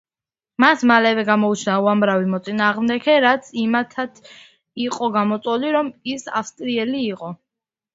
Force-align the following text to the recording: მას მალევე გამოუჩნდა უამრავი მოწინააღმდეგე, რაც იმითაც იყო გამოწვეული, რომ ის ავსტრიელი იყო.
მას 0.63 0.85
მალევე 0.91 1.25
გამოუჩნდა 1.27 1.75
უამრავი 1.83 2.31
მოწინააღმდეგე, 2.33 3.19
რაც 3.29 3.53
იმითაც 3.67 4.21
იყო 4.89 5.15
გამოწვეული, 5.23 5.75
რომ 5.81 5.97
ის 6.19 6.31
ავსტრიელი 6.45 7.09
იყო. 7.17 7.37